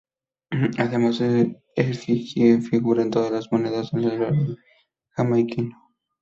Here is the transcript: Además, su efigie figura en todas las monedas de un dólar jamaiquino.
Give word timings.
Además, 0.79 1.17
su 1.17 1.61
efigie 1.75 2.59
figura 2.59 3.03
en 3.03 3.11
todas 3.11 3.29
las 3.31 3.51
monedas 3.51 3.91
de 3.91 3.99
un 3.99 4.01
dólar 4.01 4.33
jamaiquino. 5.11 5.77